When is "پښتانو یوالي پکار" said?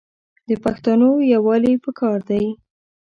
0.63-2.19